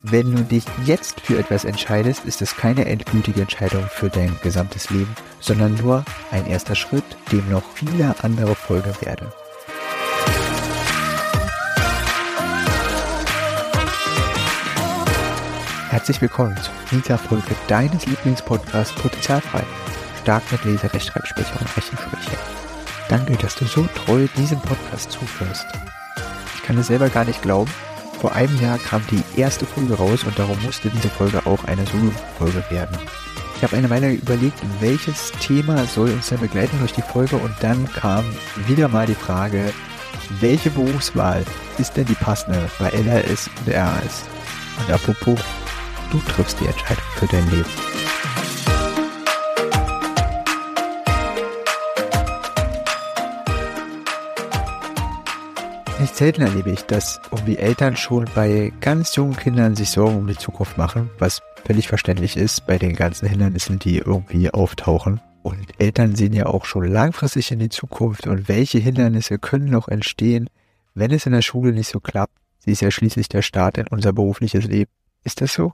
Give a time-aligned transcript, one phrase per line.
[0.00, 4.90] Wenn du dich jetzt für etwas entscheidest, ist es keine endgültige Entscheidung für dein gesamtes
[4.90, 9.26] Leben, sondern nur ein erster Schritt, dem noch viele andere folgen werden.
[15.90, 19.64] Herzlich willkommen zu dieser Folge deines Lieblingspodcasts Potenzialfrei.
[20.22, 22.38] Stark mit Leser, Rechtschreibschwäche und Rechenschwäche.
[23.08, 25.66] Danke, dass du so treu diesem Podcast zuhörst.
[26.54, 27.72] Ich kann es selber gar nicht glauben,
[28.20, 31.86] vor einem Jahr kam die erste Folge raus und darum musste diese Folge auch eine
[31.86, 32.98] Solo-Folge werden.
[33.56, 37.52] Ich habe eine Weile überlegt, welches Thema soll uns denn begleiten durch die Folge und
[37.60, 38.24] dann kam
[38.66, 39.72] wieder mal die Frage,
[40.40, 41.44] welche Berufswahl
[41.78, 44.24] ist denn die passende bei LRS und RAS?
[44.78, 45.40] Und apropos,
[46.12, 47.87] du triffst die Entscheidung für dein Leben.
[56.00, 60.26] Nicht selten erlebe ich, dass irgendwie Eltern schon bei ganz jungen Kindern sich Sorgen um
[60.28, 65.20] die Zukunft machen, was völlig verständlich ist bei den ganzen Hindernissen, die irgendwie auftauchen.
[65.42, 69.88] Und Eltern sehen ja auch schon langfristig in die Zukunft und welche Hindernisse können noch
[69.88, 70.48] entstehen,
[70.94, 72.34] wenn es in der Schule nicht so klappt.
[72.60, 74.92] Sie ist ja schließlich der Start in unser berufliches Leben.
[75.24, 75.72] Ist das so?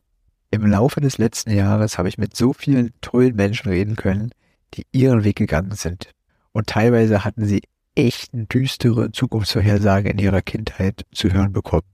[0.51, 4.31] Im Laufe des letzten Jahres habe ich mit so vielen tollen Menschen reden können,
[4.73, 6.13] die ihren Weg gegangen sind.
[6.53, 7.63] Und teilweise hatten sie
[7.95, 11.87] echt düstere Zukunftsvorhersage in ihrer Kindheit zu hören bekommen.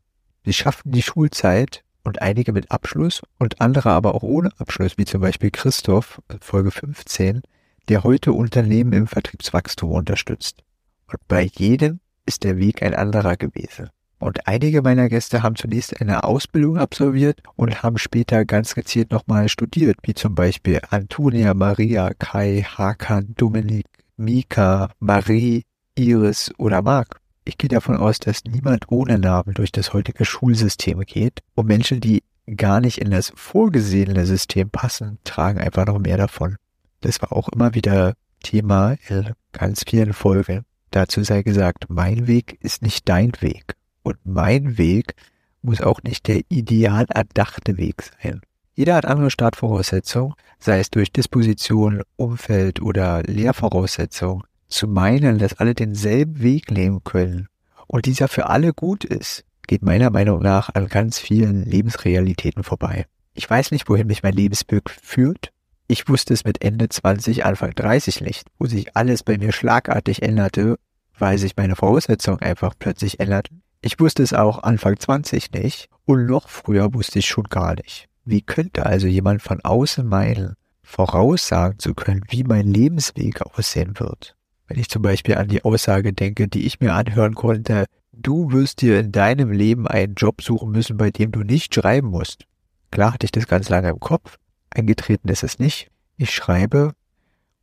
[0.44, 5.04] Sie schafften die Schulzeit und einige mit Abschluss und andere aber auch ohne Abschluss, wie
[5.04, 7.42] zum Beispiel Christoph, Folge 15,
[7.88, 10.62] der heute Unternehmen im Vertriebswachstum unterstützt.
[11.06, 13.90] Und bei jedem ist der Weg ein anderer gewesen.
[14.18, 19.48] Und einige meiner Gäste haben zunächst eine Ausbildung absolviert und haben später ganz gezielt nochmal
[19.48, 25.64] studiert, wie zum Beispiel Antonia, Maria, Kai, Hakan, Dominik, Mika, Marie,
[26.00, 27.20] Iris oder Mark.
[27.44, 32.00] Ich gehe davon aus, dass niemand ohne Namen durch das heutige Schulsystem geht und Menschen,
[32.00, 32.22] die
[32.56, 36.56] gar nicht in das vorgesehene System passen, tragen einfach noch mehr davon.
[37.00, 40.64] Das war auch immer wieder Thema in ganz vielen Folgen.
[40.90, 43.74] Dazu sei gesagt, mein Weg ist nicht dein Weg.
[44.02, 45.14] Und mein Weg
[45.62, 48.40] muss auch nicht der ideal erdachte Weg sein.
[48.74, 55.74] Jeder hat andere Startvoraussetzungen, sei es durch Disposition, Umfeld oder Lehrvoraussetzungen zu meinen, dass alle
[55.74, 57.48] denselben Weg nehmen können
[57.86, 63.06] und dieser für alle gut ist, geht meiner Meinung nach an ganz vielen Lebensrealitäten vorbei.
[63.34, 65.52] Ich weiß nicht, wohin mich mein Lebensweg führt.
[65.86, 70.22] Ich wusste es mit Ende 20, Anfang 30 nicht, wo sich alles bei mir schlagartig
[70.22, 70.76] änderte,
[71.18, 73.62] weil sich meine Voraussetzungen einfach plötzlich änderten.
[73.80, 78.08] Ich wusste es auch Anfang 20 nicht und noch früher wusste ich schon gar nicht.
[78.24, 84.36] Wie könnte also jemand von außen meinen, voraussagen zu können, wie mein Lebensweg aussehen wird?
[84.70, 88.82] Wenn ich zum Beispiel an die Aussage denke, die ich mir anhören konnte, du wirst
[88.82, 92.44] dir in deinem Leben einen Job suchen müssen, bei dem du nicht schreiben musst.
[92.92, 94.38] Klar hatte ich das ganz lange im Kopf,
[94.70, 95.90] eingetreten ist es nicht.
[96.18, 96.92] Ich schreibe,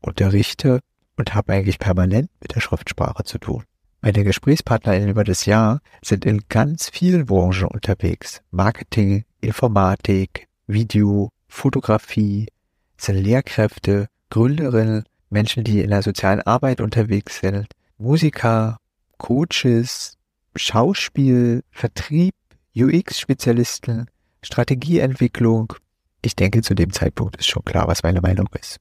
[0.02, 0.82] unterrichte
[1.16, 3.64] und habe eigentlich permanent mit der Schriftsprache zu tun.
[4.02, 8.42] Meine GesprächspartnerInnen über das Jahr sind in ganz vielen Branchen unterwegs.
[8.52, 12.48] Marketing, Informatik, Video, Fotografie,
[12.98, 17.68] sind Lehrkräfte, Gründerinnen, Menschen, die in der sozialen Arbeit unterwegs sind,
[17.98, 18.78] Musiker,
[19.18, 20.18] Coaches,
[20.56, 22.34] Schauspiel, Vertrieb,
[22.76, 24.08] UX-Spezialisten,
[24.42, 25.74] Strategieentwicklung.
[26.22, 28.78] Ich denke, zu dem Zeitpunkt ist schon klar, was meine Meinung ist.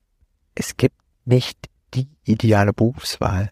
[0.54, 1.58] Es gibt nicht
[1.94, 3.50] die ideale Berufswahl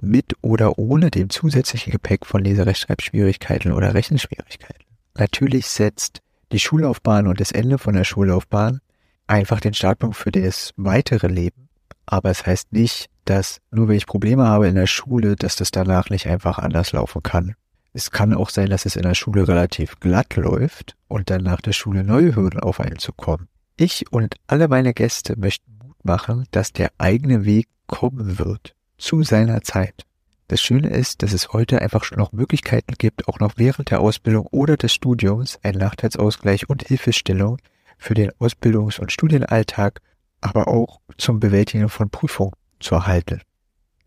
[0.00, 4.84] mit oder ohne dem zusätzlichen Gepäck von Leserechtschreibschwierigkeiten oder Rechenschwierigkeiten.
[5.14, 6.20] Natürlich setzt
[6.52, 8.80] die Schullaufbahn und das Ende von der Schullaufbahn
[9.26, 11.69] einfach den Startpunkt für das weitere Leben
[12.10, 15.70] aber es heißt nicht, dass nur wenn ich Probleme habe in der Schule, dass das
[15.70, 17.54] danach nicht einfach anders laufen kann.
[17.92, 21.60] Es kann auch sein, dass es in der Schule relativ glatt läuft und dann nach
[21.60, 23.48] der Schule neue Hürden auf einen zukommen.
[23.76, 28.74] Ich und alle meine Gäste möchten Mut machen, dass der eigene Weg kommen wird.
[28.98, 30.04] Zu seiner Zeit.
[30.48, 34.00] Das Schöne ist, dass es heute einfach schon noch Möglichkeiten gibt, auch noch während der
[34.00, 37.58] Ausbildung oder des Studiums einen Nachteilsausgleich und Hilfestellung
[37.98, 40.00] für den Ausbildungs- und Studienalltag
[40.40, 43.40] aber auch zum Bewältigen von Prüfungen zu erhalten.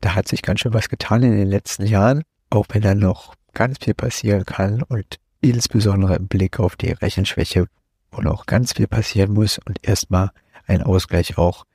[0.01, 3.35] Da hat sich ganz schön was getan in den letzten Jahren, auch wenn da noch
[3.53, 7.67] ganz viel passieren kann und insbesondere im Blick auf die Rechenschwäche,
[8.11, 10.31] wo noch ganz viel passieren muss und erstmal
[10.65, 11.65] ein Ausgleich auch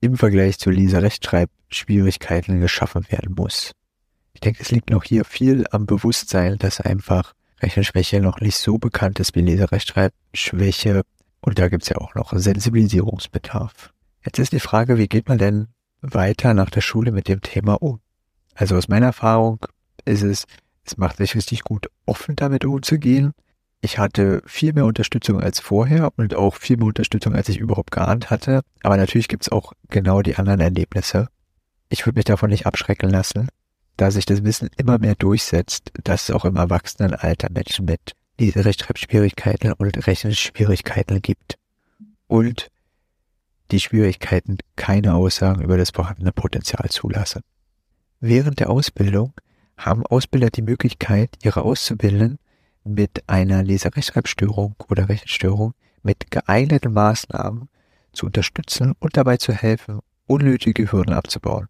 [0.00, 3.72] im Vergleich zu Leserechtschreibschwierigkeiten geschaffen werden muss.
[4.34, 7.32] Ich denke, es liegt noch hier viel am Bewusstsein, dass einfach
[7.62, 11.02] Rechenschwäche noch nicht so bekannt ist wie Leserechtschreibschwäche
[11.40, 13.93] und da gibt's ja auch noch Sensibilisierungsbedarf.
[14.24, 15.68] Jetzt ist die Frage, wie geht man denn
[16.00, 18.00] weiter nach der Schule mit dem Thema um?
[18.54, 19.66] Also aus meiner Erfahrung
[20.04, 20.46] ist es,
[20.84, 23.32] es macht sich richtig gut, offen damit umzugehen.
[23.80, 27.90] Ich hatte viel mehr Unterstützung als vorher und auch viel mehr Unterstützung, als ich überhaupt
[27.90, 28.62] geahnt hatte.
[28.82, 31.28] Aber natürlich gibt's auch genau die anderen Erlebnisse.
[31.90, 33.48] Ich würde mich davon nicht abschrecken lassen,
[33.98, 39.72] da sich das Wissen immer mehr durchsetzt, dass es auch im Erwachsenenalter Menschen mit Leserechtschreibschwierigkeiten
[39.74, 41.58] und Rechenschwierigkeiten gibt.
[42.26, 42.70] Und
[43.70, 47.42] die Schwierigkeiten keine Aussagen über das vorhandene Potenzial zulassen.
[48.20, 49.32] Während der Ausbildung
[49.76, 52.38] haben Ausbilder die Möglichkeit, ihre Auszubildenden
[52.84, 57.68] mit einer Leserechtschreibstörung oder Rechenstörung mit geeigneten Maßnahmen
[58.12, 61.68] zu unterstützen und dabei zu helfen, unnötige Hürden abzubauen.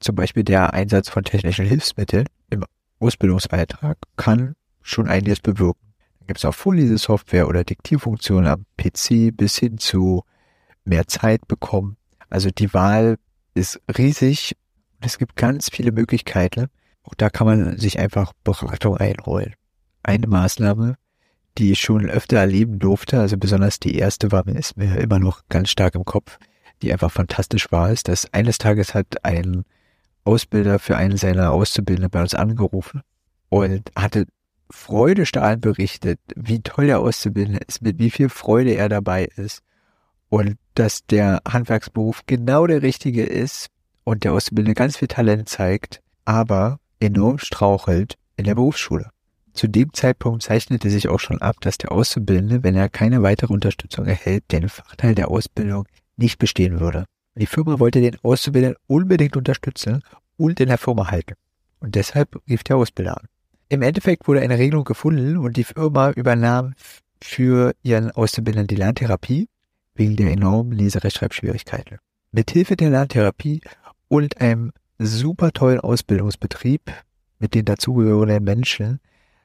[0.00, 2.64] Zum Beispiel der Einsatz von technischen Hilfsmitteln im
[2.98, 5.94] Ausbildungsbeitrag kann schon einiges bewirken.
[6.18, 10.24] Dann gibt es auch Vorlesesoftware oder Diktierfunktionen am PC bis hin zu
[10.84, 11.96] mehr Zeit bekommen.
[12.30, 13.18] Also die Wahl
[13.54, 14.56] ist riesig
[14.96, 16.68] und es gibt ganz viele Möglichkeiten.
[17.02, 19.54] Auch da kann man sich einfach Beratung einholen.
[20.02, 20.96] Eine Maßnahme,
[21.58, 25.42] die ich schon öfter erleben durfte, also besonders die erste war ist mir immer noch
[25.48, 26.38] ganz stark im Kopf,
[26.80, 29.64] die einfach fantastisch war, ist, dass eines Tages hat ein
[30.24, 33.02] Ausbilder für einen seiner Auszubildenden bei uns angerufen
[33.48, 34.26] und hatte
[34.70, 39.62] freudestrahlend berichtet, wie toll der Auszubildende ist, mit wie viel Freude er dabei ist
[40.28, 43.68] und dass der Handwerksberuf genau der richtige ist
[44.04, 49.10] und der Auszubildende ganz viel Talent zeigt, aber enorm strauchelt in der Berufsschule.
[49.52, 53.52] Zu dem Zeitpunkt zeichnete sich auch schon ab, dass der Auszubildende, wenn er keine weitere
[53.52, 55.86] Unterstützung erhält, den Fachteil der Ausbildung
[56.16, 57.04] nicht bestehen würde.
[57.34, 60.02] Die Firma wollte den Auszubildenden unbedingt unterstützen
[60.36, 61.34] und in der Firma halten.
[61.80, 63.28] Und deshalb rief der Ausbilder an.
[63.68, 66.74] Im Endeffekt wurde eine Regelung gefunden und die Firma übernahm
[67.22, 69.48] für ihren Auszubildenden die Lerntherapie
[69.94, 71.98] wegen der enormen Leserechtschreibschwierigkeiten.
[72.30, 73.60] Mithilfe der Lerntherapie
[74.08, 76.92] und einem super tollen Ausbildungsbetrieb
[77.38, 79.00] mit den dazugehörigen Menschen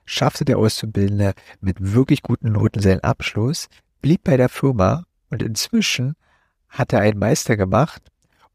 [0.05, 3.67] schaffte der Auszubildende mit wirklich guten Noten seinen Abschluss,
[4.01, 6.15] blieb bei der Firma und inzwischen
[6.69, 8.01] hat er einen Meister gemacht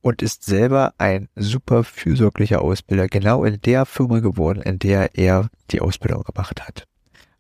[0.01, 5.49] und ist selber ein super fürsorglicher Ausbilder, genau in der Firma geworden, in der er
[5.71, 6.87] die Ausbildung gemacht hat.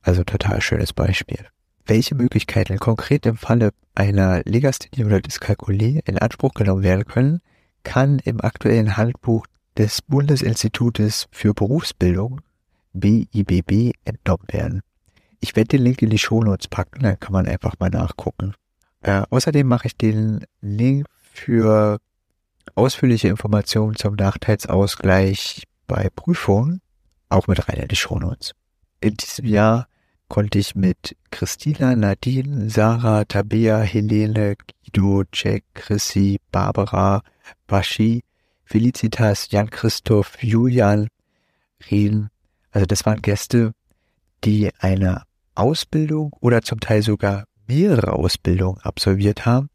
[0.03, 1.47] Also total schönes Beispiel
[1.87, 7.40] welche Möglichkeiten konkret im Falle einer Legasthenie oder Dyskalkulie in Anspruch genommen werden können,
[7.82, 9.46] kann im aktuellen Handbuch
[9.76, 12.40] des Bundesinstitutes für Berufsbildung
[12.93, 14.82] BIBB entnommen werden.
[15.40, 18.55] Ich werde den Link in die Shownotes packen, dann kann man einfach mal nachgucken.
[19.00, 21.99] Äh, außerdem mache ich den Link für
[22.75, 26.81] ausführliche Informationen zum Nachteilsausgleich bei Prüfungen
[27.29, 28.52] auch mit rein in die Shownotes.
[29.00, 29.88] In diesem Jahr
[30.32, 37.23] konnte ich mit Christina, Nadine, Sarah, Tabea, Helene, Guido, Jack, Chrissy, Barbara,
[37.67, 38.25] Baschi,
[38.64, 41.08] Felicitas, Jan-Christoph, Julian
[41.90, 42.31] reden.
[42.70, 43.75] Also das waren Gäste,
[44.43, 45.25] die eine
[45.55, 49.69] Ausbildung oder zum Teil sogar mehrere Ausbildungen absolviert haben.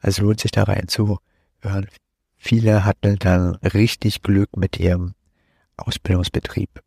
[0.00, 1.86] Also lohnt sich da reinzuhören.
[2.36, 5.14] Viele hatten dann richtig Glück mit ihrem
[5.76, 6.82] Ausbildungsbetrieb.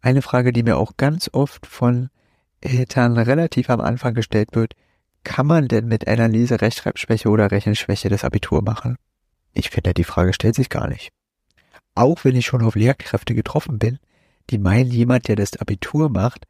[0.00, 2.10] Eine Frage, die mir auch ganz oft von
[2.64, 4.74] Eltern relativ am Anfang gestellt wird,
[5.22, 8.96] kann man denn mit einer Leserechtschreibschwäche oder Rechenschwäche das Abitur machen?
[9.52, 11.10] Ich finde, die Frage stellt sich gar nicht.
[11.94, 13.98] Auch wenn ich schon auf Lehrkräfte getroffen bin,
[14.50, 16.44] die meinen, jemand, der das Abitur macht,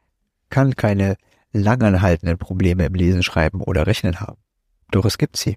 [0.50, 1.16] kann keine
[1.52, 4.38] langanhaltenden Probleme im Lesen, Schreiben oder Rechnen haben.
[4.90, 5.56] Doch es gibt sie.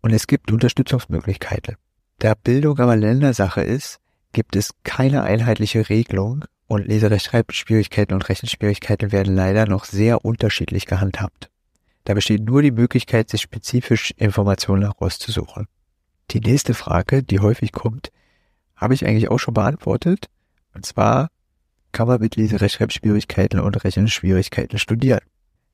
[0.00, 1.76] Und es gibt Unterstützungsmöglichkeiten.
[2.18, 3.98] Da Bildung aber Ländersache ist,
[4.32, 11.50] gibt es keine einheitliche Regelung und Leserechtschreibschwierigkeiten und Rechenschwierigkeiten werden leider noch sehr unterschiedlich gehandhabt.
[12.04, 15.66] Da besteht nur die Möglichkeit, sich spezifisch Informationen herauszusuchen.
[16.30, 18.10] Die nächste Frage, die häufig kommt,
[18.74, 20.28] habe ich eigentlich auch schon beantwortet.
[20.74, 21.30] Und zwar
[21.92, 25.20] kann man mit Leserechtschreibschwierigkeiten und Rechenschwierigkeiten studieren.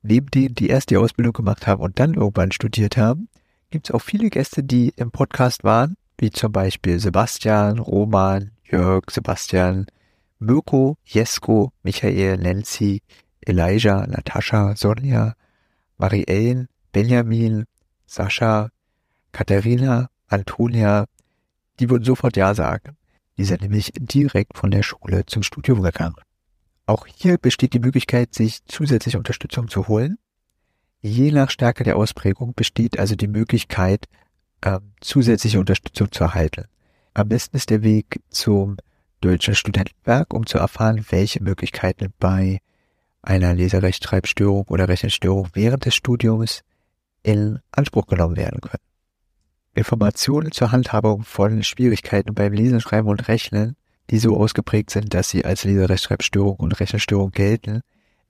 [0.02, 3.28] Neben denen, die erst die Ausbildung gemacht haben und dann irgendwann studiert haben,
[3.70, 9.04] gibt es auch viele Gäste, die im Podcast waren, wie zum Beispiel Sebastian, Roman, Jörg,
[9.10, 9.86] Sebastian,
[10.42, 13.02] Mirko, Jesko, Michael, Nancy,
[13.46, 15.34] Elijah, Natascha, Sonja,
[15.98, 17.64] Mariellen, Benjamin,
[18.06, 18.70] Sascha,
[19.32, 21.06] Katharina, Antonia,
[21.78, 22.96] die würden sofort Ja sagen.
[23.38, 26.16] Die sind nämlich direkt von der Schule zum Studium gegangen.
[26.86, 30.18] Auch hier besteht die Möglichkeit, sich zusätzliche Unterstützung zu holen.
[31.00, 34.06] Je nach Stärke der Ausprägung besteht also die Möglichkeit,
[34.60, 36.66] äh, zusätzliche Unterstützung zu erhalten.
[37.14, 38.76] Am besten ist der Weg zum
[39.22, 42.58] Deutschen Studentenwerk, um zu erfahren, welche Möglichkeiten bei
[43.22, 46.62] einer Leserechtschreibstörung oder Rechenstörung während des Studiums
[47.22, 48.82] in Anspruch genommen werden können.
[49.74, 53.76] Informationen zur Handhabung von Schwierigkeiten beim Lesen, Schreiben und Rechnen,
[54.10, 57.80] die so ausgeprägt sind, dass sie als Leserechtschreibstörung und Rechenstörung gelten,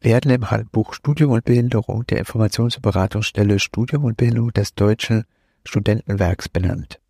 [0.01, 5.25] werden im Handbuch Studium und Behinderung der Informations- und Beratungsstelle Studium und Behinderung des Deutschen
[5.65, 7.01] Studentenwerks benannt.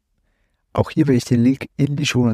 [0.73, 2.33] Auch hier will ich den Link in die Show.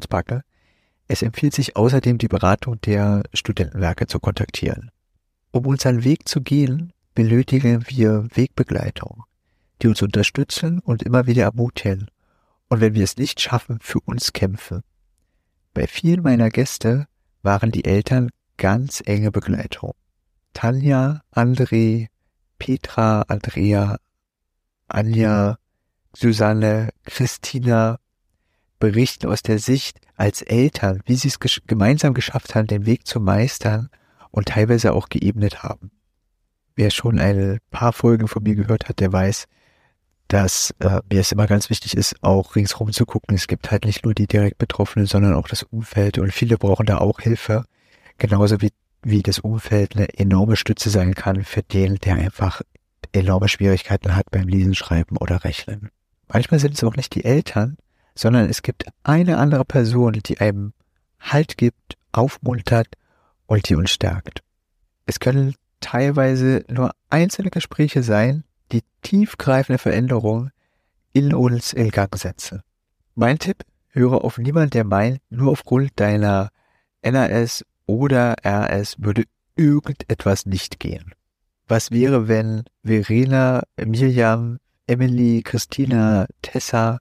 [1.09, 4.91] Es empfiehlt sich außerdem die Beratung der Studentenwerke zu kontaktieren.
[5.51, 9.25] Um unseren Weg zu gehen, benötigen wir Wegbegleitung,
[9.81, 12.11] die uns unterstützen und immer wieder ermutigen.
[12.69, 14.83] Und wenn wir es nicht schaffen, für uns kämpfen.
[15.73, 17.07] Bei vielen meiner Gäste
[17.43, 19.95] waren die Eltern ganz enge Begleitung.
[20.53, 22.09] Tanja, André,
[22.59, 23.97] Petra, Andrea,
[24.89, 25.57] Anja,
[26.15, 27.99] Susanne, Christina
[28.79, 33.07] berichten aus der Sicht als Eltern, wie sie es gesch gemeinsam geschafft haben, den Weg
[33.07, 33.89] zu meistern
[34.31, 35.91] und teilweise auch geebnet haben.
[36.77, 39.47] Wer schon ein paar Folgen von mir gehört hat, der weiß,
[40.29, 43.35] dass äh, mir es immer ganz wichtig ist, auch ringsherum zu gucken.
[43.35, 46.87] Es gibt halt nicht nur die direkt Betroffenen, sondern auch das Umfeld und viele brauchen
[46.87, 47.65] da auch Hilfe.
[48.19, 48.71] Genauso wie,
[49.03, 52.61] wie das Umfeld eine enorme Stütze sein kann für den, der einfach
[53.13, 55.91] enorme Schwierigkeiten hat beim Lesen, Schreiben oder Rechnen.
[56.29, 57.79] Manchmal sind es auch nicht die Eltern,
[58.19, 60.73] sondern es gibt eine andere Person, die einem
[61.21, 62.89] Halt gibt, aufmuntert
[63.47, 64.43] und die uns stärkt.
[65.07, 70.51] Es können teilweise nur einzelne Gespräche sein, die tiefgreifende Veränderung
[71.13, 72.63] in uns in Gang setzen.
[73.15, 76.51] Mein Tipp, höre auf niemand, der meint, nur aufgrund deiner
[77.03, 81.15] NRS oder RS würde irgendetwas nicht gehen.
[81.69, 84.59] Was wäre, wenn Verena, Miriam,
[84.89, 86.99] Emily, Christina, Tessa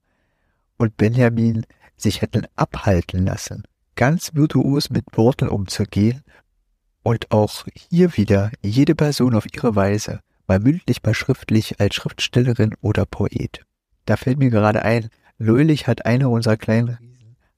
[0.77, 1.65] und Benjamin
[1.95, 3.63] sich hätten abhalten lassen,
[3.95, 6.21] ganz virtuos mit Worten umzugehen
[7.03, 12.75] und auch hier wieder jede Person auf ihre Weise, mal mündlich, mal schriftlich als Schriftstellerin
[12.81, 13.65] oder Poet.
[14.05, 17.07] Da fällt mir gerade ein, neulich hat einer unserer kleinen Riesen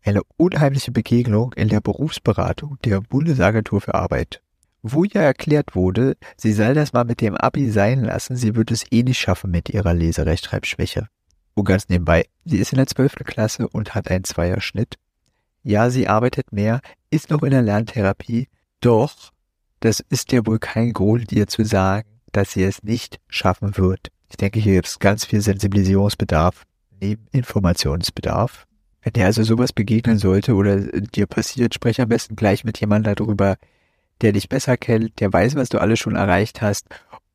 [0.03, 4.41] eine unheimliche Begegnung in der Berufsberatung der Bundesagentur für Arbeit,
[4.81, 8.71] wo ja erklärt wurde, sie soll das mal mit dem Abi sein lassen, sie wird
[8.71, 11.07] es eh nicht schaffen mit ihrer Leserechtschreibschwäche.
[11.59, 14.95] Und ganz nebenbei, sie ist in der zwölften Klasse und hat einen Zweierschnitt.
[15.61, 18.47] Ja, sie arbeitet mehr, ist noch in der Lerntherapie,
[18.79, 19.33] doch
[19.81, 24.07] das ist ja wohl kein Grund, ihr zu sagen, dass sie es nicht schaffen wird.
[24.29, 26.63] Ich denke, hier gibt es ganz viel Sensibilisierungsbedarf
[27.01, 28.65] neben Informationsbedarf.
[29.01, 33.15] Wenn dir also sowas begegnen sollte oder dir passiert, sprech am besten gleich mit jemandem
[33.15, 33.57] darüber,
[34.21, 36.87] der dich besser kennt, der weiß, was du alles schon erreicht hast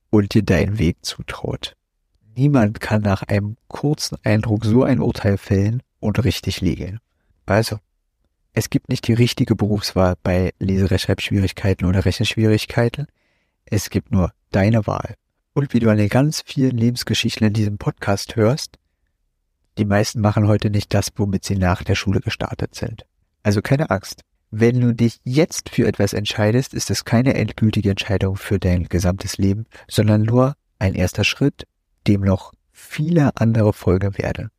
[0.08, 1.76] und dir deinen Weg zutraut.
[2.36, 6.98] Niemand kann nach einem kurzen Eindruck so ein Urteil fällen und richtig liegen.
[7.46, 7.78] Also,
[8.52, 13.06] es gibt nicht die richtige Berufswahl bei Leserechtschreibschwierigkeiten oder Rechenschwierigkeiten.
[13.66, 15.14] Es gibt nur deine Wahl.
[15.52, 18.78] Und wie du an den ganz vielen Lebensgeschichten in diesem Podcast hörst,
[19.78, 23.04] die meisten machen heute nicht das, womit sie nach der Schule gestartet sind.
[23.42, 24.22] Also keine Angst.
[24.50, 29.36] Wenn du dich jetzt für etwas entscheidest, ist es keine endgültige Entscheidung für dein gesamtes
[29.38, 31.64] Leben, sondern nur ein erster Schritt
[32.06, 34.50] dem noch viele andere folgen werden.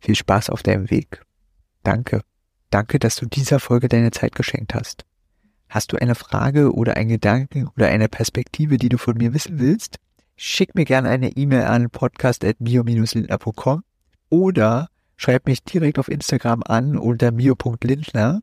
[0.00, 1.22] Viel Spaß auf deinem Weg.
[1.82, 2.22] Danke.
[2.70, 5.04] Danke, dass du dieser Folge deine Zeit geschenkt hast.
[5.68, 9.58] Hast du eine Frage oder einen Gedanken oder eine Perspektive, die du von mir wissen
[9.58, 9.96] willst?
[10.36, 13.82] Schick mir gerne eine E-Mail an podcast.mio-lindner.com
[14.28, 18.42] oder schreib mich direkt auf Instagram an unter mio.lindner.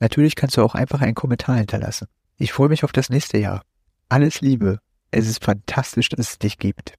[0.00, 2.08] Natürlich kannst du auch einfach einen Kommentar hinterlassen.
[2.36, 3.62] Ich freue mich auf das nächste Jahr.
[4.08, 4.80] Alles Liebe.
[5.10, 6.94] Es ist fantastisch, dass es dich gibt.